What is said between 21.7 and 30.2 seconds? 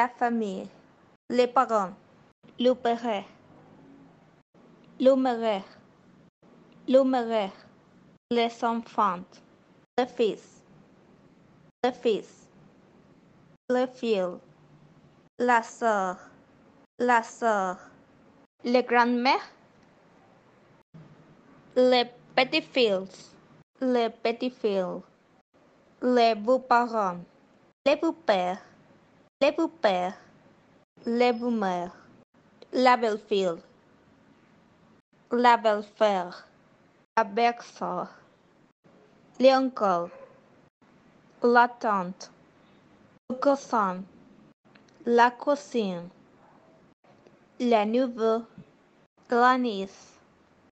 les petits-fils, les petits-fils, les beaux-parents, les beaux-pères, les beaux-pères,